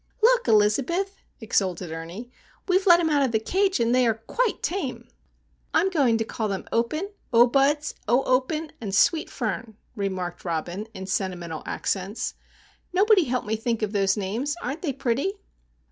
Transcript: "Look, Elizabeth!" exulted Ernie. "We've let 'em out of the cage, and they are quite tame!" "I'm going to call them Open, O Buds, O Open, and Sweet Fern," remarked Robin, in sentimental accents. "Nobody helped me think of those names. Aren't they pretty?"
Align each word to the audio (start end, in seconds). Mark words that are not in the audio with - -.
"Look, 0.23 0.47
Elizabeth!" 0.47 1.21
exulted 1.39 1.91
Ernie. 1.91 2.31
"We've 2.67 2.87
let 2.87 2.99
'em 2.99 3.11
out 3.11 3.21
of 3.21 3.31
the 3.31 3.39
cage, 3.39 3.79
and 3.79 3.93
they 3.93 4.07
are 4.07 4.15
quite 4.15 4.63
tame!" 4.63 5.07
"I'm 5.75 5.91
going 5.91 6.17
to 6.17 6.23
call 6.23 6.47
them 6.47 6.65
Open, 6.71 7.11
O 7.31 7.45
Buds, 7.45 7.93
O 8.07 8.23
Open, 8.23 8.71
and 8.81 8.95
Sweet 8.95 9.29
Fern," 9.29 9.77
remarked 9.95 10.43
Robin, 10.43 10.87
in 10.95 11.05
sentimental 11.05 11.61
accents. 11.67 12.33
"Nobody 12.91 13.25
helped 13.25 13.45
me 13.45 13.55
think 13.55 13.83
of 13.83 13.91
those 13.91 14.17
names. 14.17 14.55
Aren't 14.63 14.81
they 14.81 14.91
pretty?" 14.93 15.33